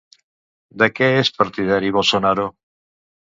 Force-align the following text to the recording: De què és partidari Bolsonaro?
De 0.83 0.87
què 0.99 1.09
és 1.17 1.29
partidari 1.41 1.93
Bolsonaro? 1.97 2.47